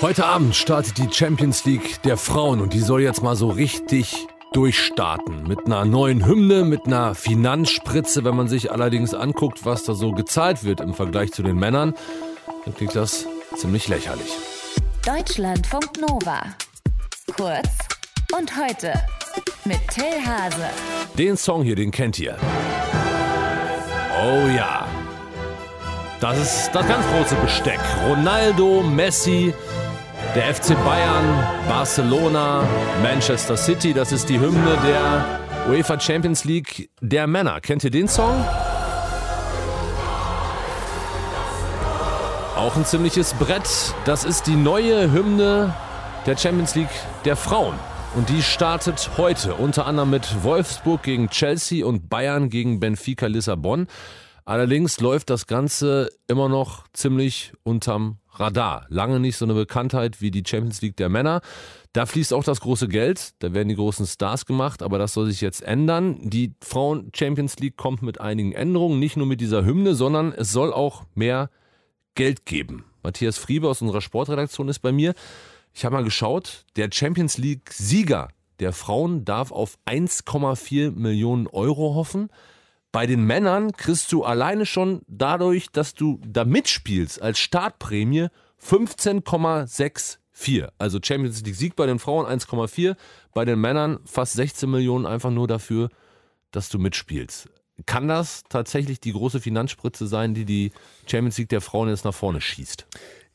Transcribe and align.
Heute 0.00 0.26
Abend 0.26 0.54
startet 0.54 0.98
die 0.98 1.12
Champions 1.12 1.64
League 1.64 2.00
der 2.02 2.16
Frauen 2.16 2.60
und 2.60 2.72
die 2.72 2.80
soll 2.80 3.02
jetzt 3.02 3.22
mal 3.22 3.34
so 3.34 3.48
richtig 3.48 4.28
durchstarten. 4.52 5.42
Mit 5.48 5.66
einer 5.66 5.84
neuen 5.84 6.24
Hymne, 6.24 6.64
mit 6.64 6.86
einer 6.86 7.16
Finanzspritze. 7.16 8.22
Wenn 8.22 8.36
man 8.36 8.46
sich 8.46 8.70
allerdings 8.70 9.12
anguckt, 9.12 9.64
was 9.64 9.82
da 9.82 9.94
so 9.94 10.12
gezahlt 10.12 10.62
wird 10.62 10.80
im 10.80 10.94
Vergleich 10.94 11.32
zu 11.32 11.42
den 11.42 11.56
Männern, 11.56 11.94
dann 12.64 12.74
klingt 12.76 12.94
das 12.94 13.26
ziemlich 13.56 13.88
lächerlich. 13.88 14.30
Deutschlandfunk 15.04 16.00
Nova. 16.00 16.42
Kurz 17.36 17.68
und 18.36 18.56
heute 18.56 18.92
mit 19.64 19.80
Till 19.88 20.24
Hase. 20.24 20.68
Den 21.16 21.36
Song 21.36 21.64
hier, 21.64 21.74
den 21.74 21.90
kennt 21.90 22.20
ihr. 22.20 22.36
Oh 24.22 24.46
ja. 24.48 24.86
Das 26.20 26.36
ist 26.36 26.70
das 26.74 26.84
ganz 26.88 27.06
große 27.06 27.36
Besteck. 27.36 27.78
Ronaldo, 28.08 28.82
Messi, 28.82 29.54
der 30.34 30.52
FC 30.52 30.74
Bayern, 30.84 31.46
Barcelona, 31.68 32.66
Manchester 33.04 33.56
City. 33.56 33.94
Das 33.94 34.10
ist 34.10 34.28
die 34.28 34.40
Hymne 34.40 34.76
der 34.84 35.70
UEFA 35.70 36.00
Champions 36.00 36.44
League 36.44 36.90
der 37.00 37.28
Männer. 37.28 37.60
Kennt 37.60 37.84
ihr 37.84 37.90
den 37.90 38.08
Song? 38.08 38.44
Auch 42.56 42.74
ein 42.74 42.84
ziemliches 42.84 43.34
Brett. 43.34 43.94
Das 44.04 44.24
ist 44.24 44.48
die 44.48 44.56
neue 44.56 45.12
Hymne 45.12 45.72
der 46.26 46.36
Champions 46.36 46.74
League 46.74 46.88
der 47.24 47.36
Frauen. 47.36 47.74
Und 48.16 48.28
die 48.28 48.42
startet 48.42 49.10
heute 49.18 49.54
unter 49.54 49.86
anderem 49.86 50.10
mit 50.10 50.42
Wolfsburg 50.42 51.04
gegen 51.04 51.30
Chelsea 51.30 51.86
und 51.86 52.10
Bayern 52.10 52.50
gegen 52.50 52.80
Benfica 52.80 53.26
Lissabon. 53.26 53.86
Allerdings 54.48 54.98
läuft 54.98 55.28
das 55.28 55.46
Ganze 55.46 56.08
immer 56.26 56.48
noch 56.48 56.88
ziemlich 56.94 57.52
unterm 57.64 58.16
Radar. 58.32 58.86
Lange 58.88 59.20
nicht 59.20 59.36
so 59.36 59.44
eine 59.44 59.52
Bekanntheit 59.52 60.22
wie 60.22 60.30
die 60.30 60.42
Champions 60.42 60.80
League 60.80 60.96
der 60.96 61.10
Männer. 61.10 61.42
Da 61.92 62.06
fließt 62.06 62.32
auch 62.32 62.44
das 62.44 62.62
große 62.62 62.88
Geld, 62.88 63.34
da 63.40 63.52
werden 63.52 63.68
die 63.68 63.74
großen 63.74 64.06
Stars 64.06 64.46
gemacht, 64.46 64.82
aber 64.82 64.98
das 64.98 65.12
soll 65.12 65.26
sich 65.26 65.42
jetzt 65.42 65.60
ändern. 65.60 66.30
Die 66.30 66.54
Frauen 66.62 67.10
Champions 67.14 67.58
League 67.58 67.76
kommt 67.76 68.00
mit 68.00 68.22
einigen 68.22 68.52
Änderungen, 68.52 68.98
nicht 68.98 69.18
nur 69.18 69.26
mit 69.26 69.42
dieser 69.42 69.66
Hymne, 69.66 69.94
sondern 69.94 70.32
es 70.32 70.50
soll 70.50 70.72
auch 70.72 71.04
mehr 71.14 71.50
Geld 72.14 72.46
geben. 72.46 72.86
Matthias 73.02 73.36
Friebe 73.36 73.68
aus 73.68 73.82
unserer 73.82 74.00
Sportredaktion 74.00 74.70
ist 74.70 74.78
bei 74.78 74.92
mir. 74.92 75.12
Ich 75.74 75.84
habe 75.84 75.94
mal 75.94 76.04
geschaut, 76.04 76.64
der 76.76 76.88
Champions 76.90 77.36
League 77.36 77.70
Sieger 77.70 78.28
der 78.60 78.72
Frauen 78.72 79.26
darf 79.26 79.52
auf 79.52 79.76
1,4 79.84 80.92
Millionen 80.92 81.48
Euro 81.48 81.94
hoffen. 81.94 82.30
Bei 82.90 83.06
den 83.06 83.24
Männern 83.24 83.72
kriegst 83.72 84.10
du 84.12 84.24
alleine 84.24 84.64
schon 84.64 85.02
dadurch, 85.06 85.70
dass 85.70 85.94
du 85.94 86.20
da 86.26 86.44
mitspielst 86.44 87.20
als 87.20 87.38
Startprämie 87.38 88.28
15,64. 88.62 90.18
Also 90.78 90.98
Champions 91.02 91.42
League 91.42 91.54
Sieg 91.54 91.76
bei 91.76 91.86
den 91.86 91.98
Frauen 91.98 92.26
1,4, 92.26 92.96
bei 93.34 93.44
den 93.44 93.60
Männern 93.60 93.98
fast 94.04 94.34
16 94.34 94.70
Millionen 94.70 95.04
einfach 95.04 95.30
nur 95.30 95.48
dafür, 95.48 95.90
dass 96.50 96.68
du 96.70 96.78
mitspielst. 96.78 97.48
Kann 97.86 98.08
das 98.08 98.42
tatsächlich 98.48 99.00
die 99.00 99.12
große 99.12 99.40
Finanzspritze 99.40 100.06
sein, 100.06 100.34
die 100.34 100.44
die 100.44 100.72
Champions 101.06 101.38
League 101.38 101.48
der 101.50 101.60
Frauen 101.60 101.88
jetzt 101.88 102.04
nach 102.04 102.14
vorne 102.14 102.40
schießt? 102.40 102.86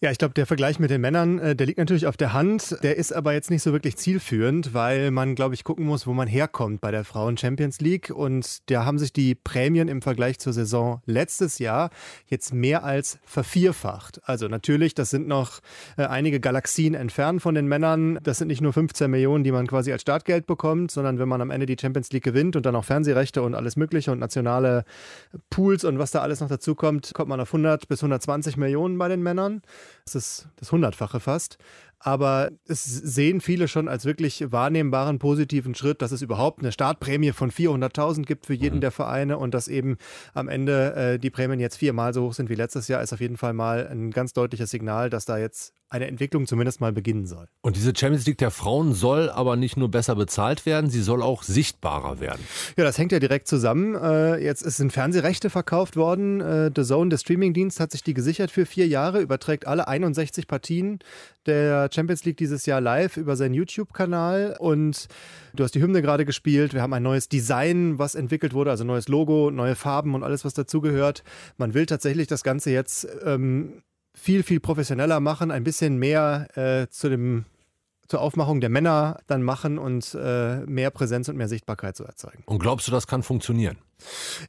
Ja, 0.03 0.11
ich 0.11 0.17
glaube, 0.17 0.33
der 0.33 0.45
Vergleich 0.45 0.79
mit 0.79 0.89
den 0.89 0.99
Männern, 0.99 1.39
äh, 1.39 1.55
der 1.55 1.65
liegt 1.65 1.79
natürlich 1.79 2.07
auf 2.07 2.17
der 2.17 2.33
Hand. 2.33 2.75
Der 2.83 2.97
ist 2.97 3.13
aber 3.13 3.31
jetzt 3.31 3.49
nicht 3.49 3.63
so 3.63 3.71
wirklich 3.71 3.95
zielführend, 3.95 4.73
weil 4.73 5.11
man, 5.11 5.33
glaube 5.33 5.55
ich, 5.55 5.63
gucken 5.63 5.85
muss, 5.85 6.05
wo 6.05 6.11
man 6.11 6.27
herkommt 6.27 6.81
bei 6.81 6.91
der 6.91 7.05
Frauen 7.05 7.37
Champions 7.37 7.79
League. 7.79 8.09
Und 8.09 8.69
da 8.69 8.83
haben 8.83 8.99
sich 8.99 9.13
die 9.13 9.33
Prämien 9.33 9.87
im 9.87 10.01
Vergleich 10.01 10.39
zur 10.39 10.51
Saison 10.51 11.01
letztes 11.05 11.57
Jahr 11.57 11.89
jetzt 12.27 12.53
mehr 12.53 12.83
als 12.83 13.17
vervierfacht. 13.23 14.19
Also 14.25 14.49
natürlich, 14.49 14.93
das 14.93 15.09
sind 15.09 15.25
noch 15.25 15.61
äh, 15.95 16.03
einige 16.03 16.41
Galaxien 16.41 16.95
entfernt 16.95 17.41
von 17.41 17.55
den 17.55 17.67
Männern. 17.67 18.19
Das 18.23 18.39
sind 18.39 18.49
nicht 18.49 18.59
nur 18.59 18.73
15 18.73 19.09
Millionen, 19.09 19.45
die 19.45 19.53
man 19.53 19.67
quasi 19.67 19.93
als 19.93 20.01
Startgeld 20.01 20.47
bekommt, 20.47 20.91
sondern 20.91 21.17
wenn 21.17 21.29
man 21.29 21.39
am 21.39 21.49
Ende 21.49 21.65
die 21.65 21.77
Champions 21.79 22.11
League 22.11 22.25
gewinnt 22.25 22.57
und 22.57 22.65
dann 22.65 22.75
auch 22.75 22.83
Fernsehrechte 22.83 23.41
und 23.41 23.55
alles 23.55 23.77
Mögliche 23.77 24.11
und 24.11 24.19
nationale 24.19 24.83
Pools 25.49 25.85
und 25.85 25.97
was 25.97 26.11
da 26.11 26.19
alles 26.19 26.41
noch 26.41 26.49
dazu 26.49 26.75
kommt, 26.75 27.13
kommt 27.13 27.29
man 27.29 27.39
auf 27.39 27.47
100 27.53 27.87
bis 27.87 28.01
120 28.01 28.57
Millionen 28.57 28.97
bei 28.97 29.07
den 29.07 29.23
Männern. 29.23 29.61
Das 30.05 30.15
ist 30.15 30.47
das 30.57 30.71
Hundertfache 30.71 31.19
fast. 31.19 31.57
Aber 32.05 32.51
es 32.67 32.83
sehen 32.83 33.39
viele 33.39 33.69
schon 33.69 33.87
als 33.87 34.03
wirklich 34.03 34.51
wahrnehmbaren 34.51 35.19
positiven 35.19 35.73
Schritt, 35.73 36.01
dass 36.01 36.11
es 36.11 36.21
überhaupt 36.21 36.59
eine 36.59 36.73
Startprämie 36.73 37.31
von 37.31 37.49
400.000 37.49 38.23
gibt 38.23 38.45
für 38.45 38.53
jeden 38.53 38.77
mhm. 38.77 38.81
der 38.81 38.91
Vereine 38.91 39.37
und 39.37 39.53
dass 39.53 39.69
eben 39.69 39.97
am 40.33 40.49
Ende 40.49 40.95
äh, 40.95 41.19
die 41.19 41.29
Prämien 41.29 41.61
jetzt 41.61 41.77
viermal 41.77 42.13
so 42.13 42.23
hoch 42.23 42.33
sind 42.33 42.49
wie 42.49 42.55
letztes 42.55 42.89
Jahr, 42.89 43.01
ist 43.01 43.13
auf 43.13 43.21
jeden 43.21 43.37
Fall 43.37 43.53
mal 43.53 43.87
ein 43.87 44.11
ganz 44.11 44.33
deutliches 44.33 44.69
Signal, 44.69 45.09
dass 45.09 45.23
da 45.23 45.37
jetzt 45.37 45.73
eine 45.93 46.07
Entwicklung 46.07 46.47
zumindest 46.47 46.81
mal 46.81 46.91
beginnen 46.91 47.27
soll. 47.27 47.47
Und 47.61 47.75
diese 47.75 47.93
Champions 47.95 48.25
League 48.25 48.39
der 48.39 48.49
Frauen 48.49 48.93
soll 48.93 49.29
aber 49.29 49.55
nicht 49.55 49.77
nur 49.77 49.91
besser 49.91 50.15
bezahlt 50.15 50.65
werden, 50.65 50.89
sie 50.89 51.03
soll 51.03 51.21
auch 51.21 51.43
sichtbarer 51.43 52.19
werden. 52.19 52.43
Ja, 52.77 52.83
das 52.83 52.97
hängt 52.97 53.11
ja 53.11 53.19
direkt 53.19 53.47
zusammen. 53.47 53.93
Äh, 53.93 54.43
jetzt 54.43 54.61
sind 54.61 54.91
Fernsehrechte 54.91 55.51
verkauft 55.51 55.95
worden. 55.95 56.41
Äh, 56.41 56.71
The 56.75 56.81
Zone, 56.83 57.11
der 57.11 57.17
Streamingdienst, 57.17 57.79
hat 57.79 57.91
sich 57.91 58.01
die 58.01 58.15
gesichert 58.15 58.49
für 58.49 58.65
vier 58.65 58.87
Jahre, 58.87 59.21
überträgt 59.21 59.67
alle 59.67 59.87
61 59.87 60.47
Partien 60.47 60.97
der 61.45 61.89
Champions 61.93 62.25
League 62.25 62.37
dieses 62.37 62.65
Jahr 62.65 62.81
live 62.81 63.17
über 63.17 63.35
seinen 63.35 63.53
YouTube-Kanal. 63.53 64.57
Und 64.59 65.07
du 65.55 65.63
hast 65.63 65.75
die 65.75 65.81
Hymne 65.81 66.01
gerade 66.01 66.25
gespielt. 66.25 66.73
Wir 66.73 66.81
haben 66.81 66.93
ein 66.93 67.03
neues 67.03 67.29
Design, 67.29 67.99
was 67.99 68.15
entwickelt 68.15 68.53
wurde, 68.53 68.71
also 68.71 68.83
neues 68.83 69.07
Logo, 69.07 69.51
neue 69.51 69.75
Farben 69.75 70.15
und 70.15 70.23
alles, 70.23 70.45
was 70.45 70.53
dazugehört. 70.53 71.23
Man 71.57 71.73
will 71.73 71.85
tatsächlich 71.85 72.27
das 72.27 72.43
Ganze 72.43 72.71
jetzt 72.71 73.07
ähm, 73.25 73.83
viel, 74.13 74.43
viel 74.43 74.59
professioneller 74.59 75.19
machen, 75.19 75.51
ein 75.51 75.63
bisschen 75.63 75.97
mehr 75.97 76.47
äh, 76.55 76.87
zu 76.89 77.09
dem 77.09 77.45
zur 78.07 78.21
Aufmachung 78.21 78.61
der 78.61 78.69
Männer 78.69 79.19
dann 79.27 79.43
machen 79.43 79.77
und 79.77 80.15
äh, 80.19 80.57
mehr 80.65 80.91
Präsenz 80.91 81.29
und 81.29 81.37
mehr 81.37 81.47
Sichtbarkeit 81.47 81.95
zu 81.95 82.03
erzeugen. 82.03 82.43
Und 82.45 82.59
glaubst 82.59 82.87
du, 82.87 82.91
das 82.91 83.07
kann 83.07 83.23
funktionieren? 83.23 83.77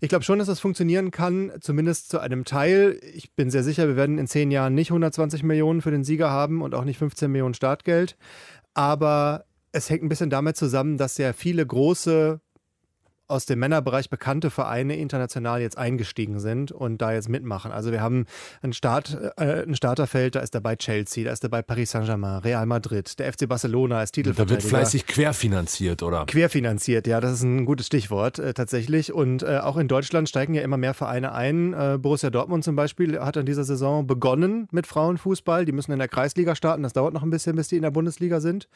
Ich 0.00 0.08
glaube 0.08 0.24
schon, 0.24 0.38
dass 0.38 0.48
das 0.48 0.60
funktionieren 0.60 1.10
kann, 1.10 1.52
zumindest 1.60 2.10
zu 2.10 2.18
einem 2.18 2.44
Teil. 2.44 2.98
Ich 3.14 3.32
bin 3.34 3.50
sehr 3.50 3.62
sicher, 3.62 3.86
wir 3.86 3.96
werden 3.96 4.18
in 4.18 4.26
zehn 4.26 4.50
Jahren 4.50 4.74
nicht 4.74 4.90
120 4.90 5.42
Millionen 5.44 5.82
für 5.82 5.90
den 5.90 6.04
Sieger 6.04 6.30
haben 6.30 6.62
und 6.62 6.74
auch 6.74 6.84
nicht 6.84 6.98
15 6.98 7.30
Millionen 7.30 7.54
Startgeld. 7.54 8.16
Aber 8.74 9.44
es 9.72 9.90
hängt 9.90 10.02
ein 10.02 10.08
bisschen 10.08 10.30
damit 10.30 10.56
zusammen, 10.56 10.98
dass 10.98 11.18
ja 11.18 11.32
viele 11.32 11.64
große 11.64 12.40
aus 13.26 13.46
dem 13.46 13.58
Männerbereich 13.58 14.10
bekannte 14.10 14.50
Vereine 14.50 14.96
international 14.96 15.60
jetzt 15.60 15.78
eingestiegen 15.78 16.40
sind 16.40 16.72
und 16.72 16.98
da 17.00 17.12
jetzt 17.12 17.28
mitmachen. 17.28 17.72
Also 17.72 17.90
wir 17.90 18.02
haben 18.02 18.26
ein, 18.62 18.72
Start, 18.72 19.16
äh, 19.36 19.62
ein 19.62 19.74
Starterfeld, 19.74 20.34
da 20.34 20.40
ist 20.40 20.54
dabei 20.54 20.76
Chelsea, 20.76 21.24
da 21.24 21.32
ist 21.32 21.42
dabei 21.42 21.62
Paris 21.62 21.92
Saint-Germain, 21.92 22.40
Real 22.40 22.66
Madrid, 22.66 23.18
der 23.18 23.32
FC 23.32 23.48
Barcelona 23.48 24.02
ist 24.02 24.12
Titelverteidiger. 24.12 24.56
Da 24.56 24.62
wird 24.62 24.68
fleißig 24.68 25.06
querfinanziert, 25.06 26.02
oder? 26.02 26.26
Querfinanziert, 26.26 27.06
ja, 27.06 27.20
das 27.20 27.32
ist 27.32 27.42
ein 27.42 27.64
gutes 27.64 27.86
Stichwort 27.86 28.38
äh, 28.38 28.52
tatsächlich. 28.52 29.12
Und 29.12 29.42
äh, 29.42 29.58
auch 29.58 29.78
in 29.78 29.88
Deutschland 29.88 30.28
steigen 30.28 30.54
ja 30.54 30.62
immer 30.62 30.76
mehr 30.76 30.94
Vereine 30.94 31.32
ein. 31.32 31.72
Äh, 31.72 31.98
Borussia 31.98 32.28
Dortmund 32.28 32.64
zum 32.64 32.76
Beispiel 32.76 33.18
hat 33.20 33.36
in 33.36 33.46
dieser 33.46 33.64
Saison 33.64 34.06
begonnen 34.06 34.68
mit 34.70 34.86
Frauenfußball. 34.86 35.64
Die 35.64 35.72
müssen 35.72 35.92
in 35.92 35.98
der 35.98 36.08
Kreisliga 36.08 36.54
starten, 36.54 36.82
das 36.82 36.92
dauert 36.92 37.14
noch 37.14 37.22
ein 37.22 37.30
bisschen, 37.30 37.56
bis 37.56 37.68
die 37.68 37.76
in 37.76 37.82
der 37.82 37.90
Bundesliga 37.90 38.40
sind. 38.40 38.68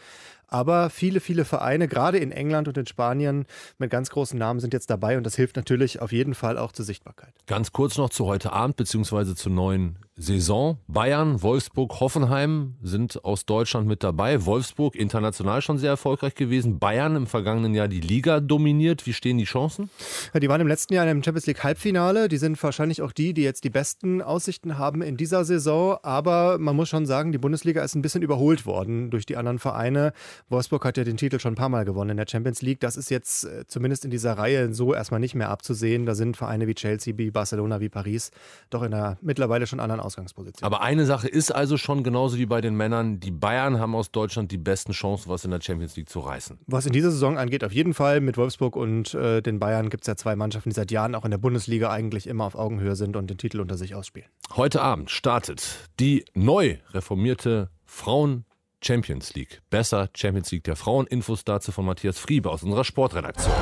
Aber 0.47 0.89
viele, 0.89 1.21
viele 1.21 1.45
Vereine, 1.45 1.89
gerade 1.89 2.17
in 2.17 2.33
England 2.33 2.69
und 2.69 2.79
in 2.79 2.87
Spanien 2.87 3.45
mit 3.77 3.91
ganz 3.91 4.09
großen 4.09 4.38
Namen, 4.39 4.61
sind 4.61 4.73
jetzt 4.73 4.91
dabei 4.91 5.17
und 5.17 5.25
das 5.25 5.37
hilft 5.37 5.57
natürlich 5.57 6.01
auf 6.01 6.13
jeden 6.13 6.35
Fall 6.35 6.59
auch 6.59 6.73
zur 6.73 6.85
Sichtbarkeit. 6.85 7.35
Ganz 7.47 7.73
kurz 7.73 7.99
noch 7.99 8.11
zu 8.11 8.27
heute 8.27 8.53
Abend 8.53 8.77
bzw. 8.77 9.35
zur 9.35 9.53
neuen 9.53 9.99
Saison. 10.19 10.79
Bayern, 10.89 11.43
Wolfsburg, 11.43 12.01
Hoffenheim 12.01 12.75
sind 12.83 13.25
aus 13.25 13.47
Deutschland 13.47 13.87
mit 13.87 14.03
dabei. 14.03 14.45
Wolfsburg 14.45 14.97
international 14.97 15.63
schon 15.63 15.79
sehr 15.79 15.91
erfolgreich 15.91 16.35
gewesen. 16.35 16.81
Bayern 16.81 17.15
im 17.15 17.29
vergangenen 17.29 17.73
Jahr 17.73 17.87
die 17.87 18.01
Liga 18.01 18.41
dominiert. 18.41 19.07
Wie 19.07 19.13
stehen 19.13 19.39
die 19.39 19.45
Chancen? 19.45 19.91
Ja, 20.35 20.41
die 20.41 20.49
waren 20.49 20.61
im 20.61 20.67
letzten 20.67 20.95
Jahr 20.95 21.05
in 21.05 21.11
einem 21.11 21.23
Champions 21.23 21.47
League 21.47 21.63
Halbfinale. 21.63 22.29
Die 22.29 22.37
sind 22.37 22.61
wahrscheinlich 22.61 23.01
auch 23.01 23.13
die, 23.13 23.33
die 23.33 23.43
jetzt 23.43 23.63
die 23.63 23.71
besten 23.71 24.21
Aussichten 24.21 24.77
haben 24.77 25.03
in 25.03 25.17
dieser 25.17 25.45
Saison. 25.45 25.99
Aber 26.03 26.59
man 26.59 26.75
muss 26.75 26.89
schon 26.89 27.07
sagen, 27.07 27.31
die 27.31 27.39
Bundesliga 27.39 27.85
ist 27.85 27.95
ein 27.95 28.03
bisschen 28.03 28.23
überholt 28.23 28.67
worden 28.67 29.11
durch 29.11 29.25
die 29.25 29.37
anderen 29.37 29.61
Vereine. 29.61 30.13
Wolfsburg 30.49 30.85
hat 30.85 30.97
ja 30.97 31.05
den 31.05 31.17
Titel 31.17 31.39
schon 31.39 31.53
ein 31.53 31.57
paar 31.57 31.69
Mal 31.69 31.85
gewonnen 31.85 32.11
in 32.11 32.17
der 32.17 32.27
Champions 32.29 32.61
League. 32.61 32.81
Das 32.81 32.97
ist 32.97 33.09
jetzt 33.11 33.45
äh, 33.45 33.65
zumindest 33.69 34.05
in 34.05 34.11
dieser 34.11 34.33
Reihe 34.33 34.75
so 34.75 34.95
erstmal 34.95 35.21
nicht 35.21 35.37
mehr 35.37 35.49
abzusehen. 35.49 36.07
Da 36.07 36.17
sind 36.17 36.37
Vereine 36.37 36.67
wie 36.67 36.75
Chelsea, 36.75 37.17
wie 37.17 37.31
Barcelona, 37.31 37.79
wie 37.81 37.89
Paris 37.89 38.33
doch 38.69 38.83
in 38.83 38.93
einer 38.93 39.17
mittlerweile 39.21 39.69
schon 39.69 39.79
anderen 39.79 40.08
Ausgangsposition. 40.09 40.67
Aber 40.67 40.83
eine 40.83 41.05
Sache 41.07 41.29
ist 41.29 41.55
also 41.55 41.77
schon 41.77 42.03
genauso 42.03 42.39
wie 42.39 42.47
bei 42.47 42.61
den 42.61 42.75
Männern, 42.77 43.21
die 43.21 43.31
Bayern 43.31 43.79
haben 43.79 43.95
aus 43.95 44.11
Deutschland 44.11 44.51
die 44.51 44.59
besten 44.59 44.93
Chancen, 44.93 45.29
was 45.31 45.45
in 45.45 45.51
der 45.51 45.61
Champions 45.61 45.97
League 45.97 46.09
zu 46.09 46.21
reißen. 46.21 46.59
Was 46.67 46.87
in 46.87 46.93
dieser 46.93 47.11
Saison 47.11 47.39
angeht, 47.39 47.63
auf 47.65 47.73
jeden 47.73 47.95
Fall. 47.95 48.21
Mit 48.21 48.37
Wolfsburg 48.37 48.77
und 48.77 49.15
äh, 49.15 49.43
den 49.43 49.59
Bayern 49.59 49.91
gibt 49.91 50.05
es 50.05 50.07
ja 50.07 50.17
zwei 50.17 50.35
Mannschaften, 50.35 50.71
die 50.71 50.75
seit 50.75 50.91
Jahren 50.91 51.15
auch 51.15 51.25
in 51.25 51.31
der 51.31 51.39
Bundesliga 51.39 51.91
eigentlich 51.91 52.27
immer 52.27 52.45
auf 52.45 52.55
Augenhöhe 52.55 52.97
sind 52.97 53.17
und 53.17 53.29
den 53.29 53.39
Titel 53.39 53.61
unter 53.61 53.77
sich 53.77 53.95
ausspielen. 53.95 54.29
Heute 54.57 54.81
Abend 54.81 55.11
startet 55.11 55.89
die 56.01 56.25
neu 56.35 56.79
reformierte 56.93 57.71
Frauen 57.85 58.45
Champions 58.83 59.35
League. 59.35 59.61
Besser 59.71 60.09
Champions 60.15 60.51
League 60.53 60.65
der 60.65 60.77
Frauen. 60.77 61.07
Infos 61.07 61.45
dazu 61.45 61.73
von 61.73 61.85
Matthias 61.85 62.19
Friebe 62.19 62.51
aus 62.51 62.63
unserer 62.63 62.85
Sportredaktion. 62.85 63.55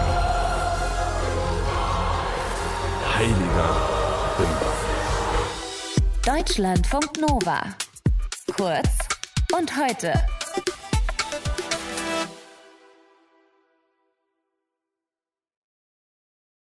Heiliger 3.14 3.96
Bimbam. 4.36 4.75
Deutschlandfunk 6.26 7.20
Nova. 7.20 7.62
Kurz 8.56 8.88
und 9.56 9.70
heute 9.76 10.12